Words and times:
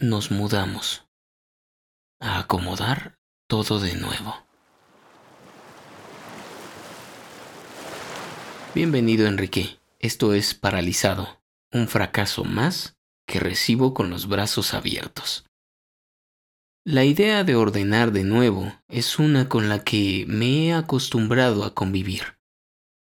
nos 0.00 0.30
mudamos 0.30 1.06
a 2.20 2.38
acomodar 2.38 3.18
todo 3.46 3.78
de 3.80 3.94
nuevo. 3.96 4.34
Bienvenido 8.74 9.26
Enrique, 9.26 9.78
esto 9.98 10.32
es 10.32 10.54
Paralizado, 10.54 11.42
un 11.70 11.86
fracaso 11.86 12.44
más 12.44 12.96
que 13.26 13.40
recibo 13.40 13.92
con 13.92 14.08
los 14.08 14.26
brazos 14.26 14.72
abiertos. 14.72 15.44
La 16.82 17.04
idea 17.04 17.44
de 17.44 17.54
ordenar 17.54 18.10
de 18.10 18.24
nuevo 18.24 18.72
es 18.88 19.18
una 19.18 19.50
con 19.50 19.68
la 19.68 19.84
que 19.84 20.24
me 20.26 20.68
he 20.68 20.72
acostumbrado 20.72 21.62
a 21.62 21.74
convivir. 21.74 22.38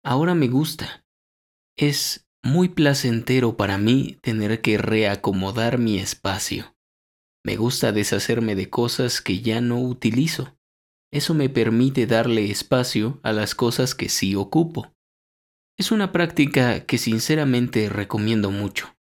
Ahora 0.03 0.35
me 0.35 0.47
gusta. 0.47 1.03
Es 1.75 2.29
muy 2.41 2.69
placentero 2.69 3.57
para 3.57 3.77
mí 3.77 4.17
tener 4.21 4.61
que 4.61 4.77
reacomodar 4.77 5.79
mi 5.79 5.99
espacio. 5.99 6.76
Me 7.47 7.55
gusta 7.55 7.93
deshacerme 7.93 8.55
de 8.55 8.69
cosas 8.69 9.21
que 9.21 9.39
ya 9.39 9.61
no 9.61 9.79
utilizo. 9.79 10.57
Eso 11.13 11.33
me 11.33 11.47
permite 11.47 12.05
darle 12.05 12.51
espacio 12.51 13.21
a 13.23 13.31
las 13.31 13.55
cosas 13.55 13.95
que 13.95 14.09
sí 14.09 14.35
ocupo. 14.35 14.91
Es 15.77 15.93
una 15.93 16.11
práctica 16.11 16.85
que 16.85 16.97
sinceramente 16.97 17.87
recomiendo 17.87 18.51
mucho. 18.51 18.97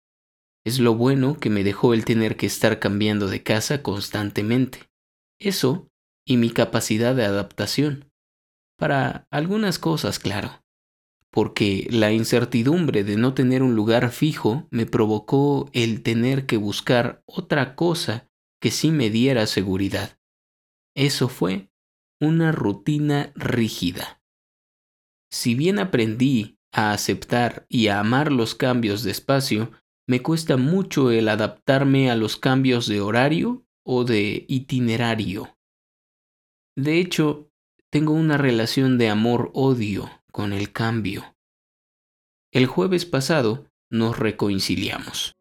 Es 0.67 0.81
lo 0.81 0.97
bueno 0.97 1.39
que 1.39 1.51
me 1.51 1.63
dejó 1.63 1.95
el 1.95 2.05
tener 2.05 2.37
que 2.37 2.47
estar 2.47 2.81
cambiando 2.81 3.29
de 3.29 3.45
casa 3.45 3.81
constantemente. 3.81 4.91
Eso 5.39 5.89
y 6.27 6.37
mi 6.37 6.51
capacidad 6.51 7.15
de 7.15 7.25
adaptación. 7.25 8.11
Para 8.77 9.29
algunas 9.31 9.79
cosas, 9.79 10.19
claro. 10.19 10.65
Porque 11.31 11.87
la 11.93 12.11
incertidumbre 12.11 13.05
de 13.05 13.17
no 13.17 13.35
tener 13.35 13.63
un 13.63 13.77
lugar 13.77 14.11
fijo 14.11 14.67
me 14.73 14.85
provocó 14.85 15.71
el 15.73 16.03
tener 16.03 16.45
que 16.47 16.57
buscar 16.57 17.23
otra 17.25 17.77
cosa 17.77 18.31
que 18.63 18.71
sí 18.71 18.93
me 18.93 19.11
diera 19.11 19.49
seguridad. 19.49 20.21
Eso 20.95 21.29
fue 21.29 21.69
una 22.21 22.53
rutina 22.53 23.33
rígida. 23.35 24.23
Si 25.33 25.57
bien 25.57 25.81
aprendí 25.81 26.61
a 26.71 26.93
aceptar 26.93 27.67
y 27.69 27.89
a 27.89 27.99
amar 27.99 28.31
los 28.31 28.55
cambios 28.55 29.03
de 29.03 29.11
espacio, 29.11 29.73
me 30.07 30.23
cuesta 30.23 30.57
mucho 30.57 31.11
el 31.11 31.29
adaptarme 31.29 32.09
a 32.09 32.15
los 32.15 32.37
cambios 32.37 32.87
de 32.87 33.01
horario 33.01 33.67
o 33.85 34.05
de 34.05 34.47
itinerario. 34.49 35.59
De 36.77 37.01
hecho, 37.01 37.51
tengo 37.91 38.13
una 38.13 38.39
relación 38.39 38.97
de 38.97 39.09
amor-odio 39.09 40.09
con 40.31 40.53
el 40.53 40.73
cambio. 40.73 41.37
El 42.53 42.67
jueves 42.67 43.07
pasado 43.07 43.67
nos 43.91 44.17
reconciliamos. 44.21 45.35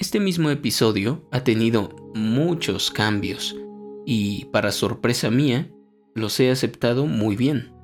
Este 0.00 0.18
mismo 0.18 0.48
episodio 0.48 1.28
ha 1.30 1.44
tenido 1.44 1.90
muchos 2.14 2.90
cambios 2.90 3.54
y, 4.06 4.46
para 4.46 4.72
sorpresa 4.72 5.30
mía, 5.30 5.70
los 6.14 6.40
he 6.40 6.50
aceptado 6.50 7.04
muy 7.04 7.36
bien. 7.36 7.74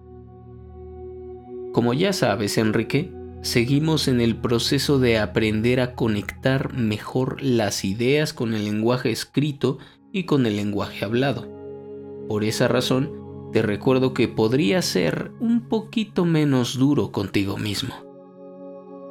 Como 1.74 1.92
ya 1.92 2.14
sabes, 2.14 2.56
Enrique, 2.56 3.12
seguimos 3.42 4.08
en 4.08 4.22
el 4.22 4.34
proceso 4.34 4.98
de 4.98 5.18
aprender 5.18 5.78
a 5.78 5.94
conectar 5.94 6.72
mejor 6.72 7.42
las 7.42 7.84
ideas 7.84 8.32
con 8.32 8.54
el 8.54 8.64
lenguaje 8.64 9.10
escrito 9.10 9.76
y 10.10 10.24
con 10.24 10.46
el 10.46 10.56
lenguaje 10.56 11.04
hablado. 11.04 11.46
Por 12.28 12.44
esa 12.44 12.66
razón, 12.66 13.12
te 13.52 13.60
recuerdo 13.60 14.14
que 14.14 14.26
podría 14.26 14.80
ser 14.80 15.32
un 15.38 15.68
poquito 15.68 16.24
menos 16.24 16.78
duro 16.78 17.12
contigo 17.12 17.58
mismo. 17.58 17.94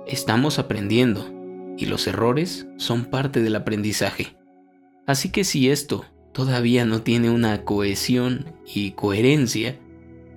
Estamos 0.08 0.58
aprendiendo 0.58 1.35
y 1.78 1.86
los 1.86 2.08
errores 2.08 2.68
son 2.78 3.06
parte 3.06 3.42
del 3.42 3.56
aprendizaje. 3.56 4.36
Así 5.06 5.30
que 5.30 5.44
si 5.44 5.70
esto 5.70 6.06
todavía 6.34 6.86
no 6.86 7.02
tiene 7.02 7.30
una 7.30 7.64
cohesión 7.64 8.54
y 8.66 8.92
coherencia, 8.92 9.80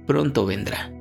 pronto 0.06 0.46
vendrá. 0.46 0.92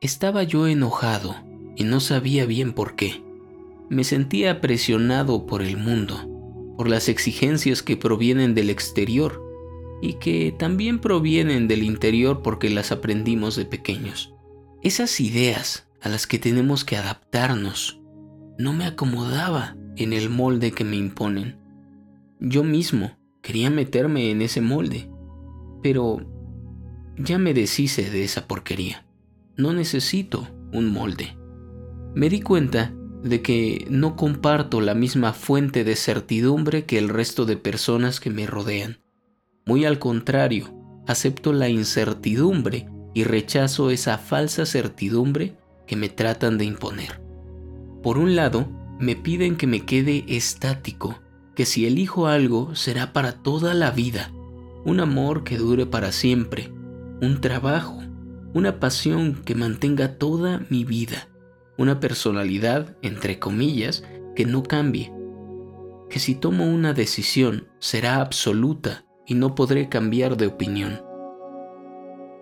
Estaba 0.00 0.42
yo 0.42 0.66
enojado 0.66 1.36
y 1.76 1.84
no 1.84 2.00
sabía 2.00 2.44
bien 2.44 2.72
por 2.72 2.96
qué. 2.96 3.22
Me 3.88 4.04
sentía 4.04 4.60
presionado 4.60 5.46
por 5.46 5.62
el 5.62 5.76
mundo, 5.76 6.28
por 6.76 6.88
las 6.88 7.08
exigencias 7.08 7.82
que 7.82 7.96
provienen 7.96 8.54
del 8.54 8.70
exterior 8.70 9.51
y 10.02 10.14
que 10.14 10.52
también 10.58 10.98
provienen 10.98 11.68
del 11.68 11.84
interior 11.84 12.42
porque 12.42 12.68
las 12.68 12.90
aprendimos 12.90 13.54
de 13.56 13.64
pequeños. 13.64 14.34
Esas 14.82 15.20
ideas 15.20 15.88
a 16.02 16.08
las 16.08 16.26
que 16.26 16.40
tenemos 16.40 16.84
que 16.84 16.96
adaptarnos 16.96 18.00
no 18.58 18.72
me 18.72 18.84
acomodaba 18.84 19.76
en 19.96 20.12
el 20.12 20.28
molde 20.28 20.72
que 20.72 20.84
me 20.84 20.96
imponen. 20.96 21.56
Yo 22.40 22.64
mismo 22.64 23.16
quería 23.42 23.70
meterme 23.70 24.32
en 24.32 24.42
ese 24.42 24.60
molde, 24.60 25.08
pero 25.82 26.26
ya 27.16 27.38
me 27.38 27.54
deshice 27.54 28.10
de 28.10 28.24
esa 28.24 28.48
porquería. 28.48 29.06
No 29.56 29.72
necesito 29.72 30.48
un 30.72 30.90
molde. 30.90 31.36
Me 32.14 32.28
di 32.28 32.40
cuenta 32.40 32.92
de 33.22 33.40
que 33.40 33.86
no 33.88 34.16
comparto 34.16 34.80
la 34.80 34.94
misma 34.94 35.32
fuente 35.32 35.84
de 35.84 35.94
certidumbre 35.94 36.86
que 36.86 36.98
el 36.98 37.08
resto 37.08 37.44
de 37.44 37.56
personas 37.56 38.18
que 38.18 38.30
me 38.30 38.46
rodean. 38.46 38.98
Muy 39.64 39.84
al 39.84 39.98
contrario, 39.98 40.74
acepto 41.06 41.52
la 41.52 41.68
incertidumbre 41.68 42.88
y 43.14 43.24
rechazo 43.24 43.90
esa 43.90 44.18
falsa 44.18 44.66
certidumbre 44.66 45.56
que 45.86 45.96
me 45.96 46.08
tratan 46.08 46.58
de 46.58 46.64
imponer. 46.64 47.20
Por 48.02 48.18
un 48.18 48.34
lado, 48.34 48.68
me 48.98 49.14
piden 49.14 49.56
que 49.56 49.66
me 49.66 49.84
quede 49.84 50.24
estático, 50.26 51.20
que 51.54 51.64
si 51.64 51.86
elijo 51.86 52.26
algo 52.26 52.74
será 52.74 53.12
para 53.12 53.42
toda 53.42 53.74
la 53.74 53.90
vida, 53.90 54.32
un 54.84 55.00
amor 55.00 55.44
que 55.44 55.58
dure 55.58 55.86
para 55.86 56.10
siempre, 56.10 56.72
un 57.20 57.40
trabajo, 57.40 58.00
una 58.54 58.80
pasión 58.80 59.42
que 59.44 59.54
mantenga 59.54 60.18
toda 60.18 60.62
mi 60.70 60.84
vida, 60.84 61.28
una 61.78 62.00
personalidad, 62.00 62.96
entre 63.02 63.38
comillas, 63.38 64.02
que 64.34 64.44
no 64.44 64.62
cambie, 64.64 65.12
que 66.10 66.18
si 66.18 66.34
tomo 66.34 66.66
una 66.66 66.92
decisión 66.94 67.68
será 67.78 68.20
absoluta 68.20 69.04
y 69.26 69.34
no 69.34 69.54
podré 69.54 69.88
cambiar 69.88 70.36
de 70.36 70.46
opinión. 70.46 71.02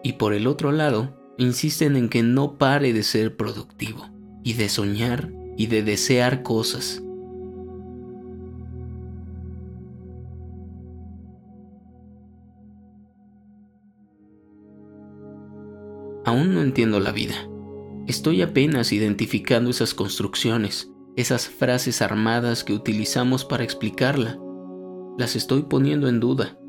Y 0.03 0.15
por 0.15 0.33
el 0.33 0.47
otro 0.47 0.73
lado, 0.73 1.17
insisten 1.37 1.97
en 1.97 2.09
que 2.09 2.23
no 2.23 2.59
pare 2.59 2.93
de 2.93 3.03
ser 3.03 3.37
productivo, 3.37 4.09
y 4.43 4.55
de 4.55 4.69
soñar 4.69 5.31
y 5.57 5.67
de 5.67 5.83
desear 5.83 6.43
cosas. 6.43 7.03
Aún 16.25 16.55
no 16.55 16.63
entiendo 16.63 17.01
la 17.01 17.13
vida. 17.13 17.35
Estoy 18.07 18.43
apenas 18.43 18.93
identificando 18.93 19.71
esas 19.71 19.95
construcciones, 19.95 20.91
esas 21.17 21.49
frases 21.49 22.03
armadas 22.03 22.65
que 22.65 22.73
utilizamos 22.73 23.45
para 23.45 23.65
explicarla. 23.65 24.39
Las 25.19 25.37
estoy 25.37 25.63
poniendo 25.63 26.09
en 26.09 26.21
duda 26.21 26.60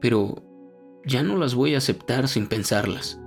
pero 0.00 0.42
ya 1.04 1.22
no 1.22 1.36
las 1.36 1.54
voy 1.54 1.74
a 1.74 1.78
aceptar 1.78 2.28
sin 2.28 2.46
pensarlas. 2.46 3.20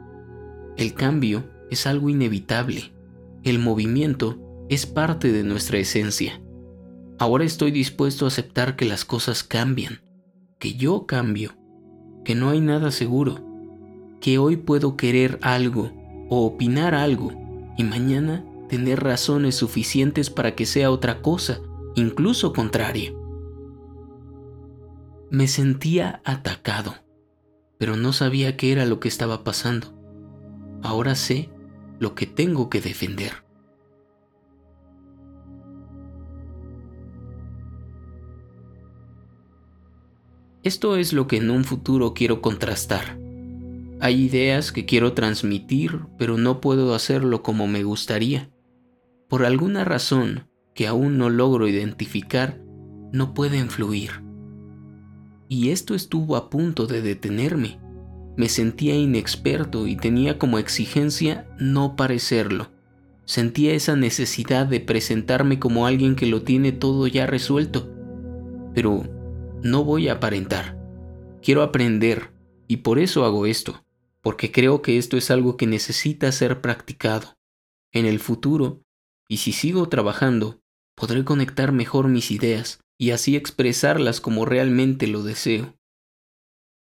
El 0.78 0.94
cambio 0.94 1.50
es 1.70 1.88
algo 1.88 2.10
inevitable. 2.10 2.94
El 3.44 3.60
movimiento 3.60 4.38
es 4.70 4.86
parte 4.86 5.32
de 5.32 5.44
nuestra 5.44 5.78
esencia. 5.78 6.42
Ahora 7.18 7.44
estoy 7.44 7.72
dispuesto 7.72 8.26
a 8.26 8.30
aceptar 8.30 8.76
que 8.76 8.86
las 8.86 9.06
cosas 9.06 9.44
cambian, 9.44 10.02
que 10.58 10.76
yo 10.76 11.06
cambio, 11.06 11.58
que 12.24 12.36
no 12.36 12.50
hay 12.50 12.62
nada 12.62 12.92
seguro, 12.92 13.40
que 14.22 14.38
hoy 14.38 14.58
puedo 14.58 14.96
querer 14.96 15.40
algo 15.42 15.92
o 16.30 16.46
opinar 16.46 16.96
algo 16.96 17.32
y 17.78 17.84
mañana 17.84 18.46
tener 18.70 19.04
razones 19.04 19.56
suficientes 19.56 20.30
para 20.30 20.56
que 20.56 20.66
sea 20.66 20.92
otra 20.92 21.22
cosa, 21.22 21.60
incluso 21.96 22.54
contraria. 22.54 23.12
Me 25.32 25.48
sentía 25.48 26.22
atacado, 26.26 26.96
pero 27.78 27.96
no 27.96 28.14
sabía 28.14 28.58
qué 28.58 28.72
era 28.72 28.88
lo 28.88 29.00
que 29.00 29.08
estaba 29.08 29.44
pasando. 29.44 29.94
Ahora 30.82 31.14
sé 31.14 31.50
lo 32.00 32.16
que 32.16 32.26
tengo 32.26 32.68
que 32.70 32.82
defender. 32.82 33.44
Esto 40.64 40.98
es 40.98 41.14
lo 41.14 41.28
que 41.28 41.38
en 41.38 41.52
un 41.52 41.64
futuro 41.64 42.16
quiero 42.16 42.42
contrastar. 42.42 43.20
Hay 44.02 44.24
ideas 44.24 44.72
que 44.72 44.86
quiero 44.86 45.14
transmitir, 45.14 46.00
pero 46.18 46.38
no 46.38 46.60
puedo 46.60 46.96
hacerlo 46.96 47.44
como 47.44 47.68
me 47.68 47.84
gustaría. 47.84 48.50
Por 49.28 49.46
alguna 49.46 49.86
razón, 49.86 50.50
que 50.74 50.88
aún 50.88 51.20
no 51.20 51.30
logro 51.30 51.68
identificar 51.68 52.60
no 53.12 53.36
pueden 53.36 53.70
fluir. 53.70 54.29
Y 55.52 55.72
esto 55.72 55.96
estuvo 55.96 56.36
a 56.36 56.52
punto 56.52 56.86
de 56.86 57.02
detenerme. 57.02 57.80
Me 58.38 58.48
sentía 58.50 58.96
inexperto 58.96 59.88
y 59.88 59.96
tenía 59.96 60.38
como 60.38 60.60
exigencia 60.60 61.50
no 61.58 61.96
parecerlo. 61.96 62.70
Sentía 63.26 63.74
esa 63.74 63.96
necesidad 63.96 64.68
de 64.68 64.80
presentarme 64.80 65.58
como 65.58 65.88
alguien 65.88 66.16
que 66.16 66.28
lo 66.28 66.44
tiene 66.44 66.72
todo 66.72 67.08
ya 67.08 67.26
resuelto. 67.26 67.90
Pero 68.76 69.04
no 69.64 69.84
voy 69.84 70.08
a 70.08 70.14
aparentar. 70.14 70.78
Quiero 71.42 71.64
aprender 71.64 72.32
y 72.68 72.78
por 72.78 73.00
eso 73.00 73.26
hago 73.26 73.48
esto, 73.48 73.84
porque 74.22 74.52
creo 74.52 74.84
que 74.84 75.00
esto 75.00 75.18
es 75.18 75.32
algo 75.32 75.58
que 75.58 75.66
necesita 75.66 76.32
ser 76.32 76.62
practicado. 76.62 77.40
En 77.92 78.06
el 78.06 78.20
futuro, 78.20 78.84
y 79.28 79.38
si 79.38 79.52
sigo 79.52 79.90
trabajando, 79.90 80.62
podré 80.94 81.26
conectar 81.26 81.72
mejor 81.72 82.08
mis 82.08 82.30
ideas 82.30 82.80
y 83.00 83.12
así 83.12 83.36
expresarlas 83.36 84.22
como 84.22 84.46
realmente 84.46 85.08
lo 85.08 85.24
deseo. 85.24 85.79